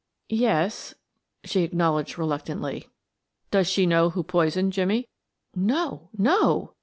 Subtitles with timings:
[0.29, 0.95] "Yes,"
[1.43, 2.87] she acknowledged reluctantly.
[3.51, 5.07] "Does she know who poisoned Jimmie?"
[5.55, 6.73] "No no!"